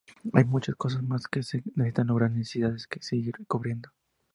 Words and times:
Hay 0.33 0.45
mucha 0.45 0.73
cosas 0.73 1.03
más 1.03 1.27
que 1.27 1.43
se 1.43 1.61
necesitan 1.75 2.07
lograr 2.07 2.31
y 2.31 2.39
necesidades 2.39 2.87
que 2.87 3.03
seguir 3.03 3.35
cubriendo. 3.47 3.91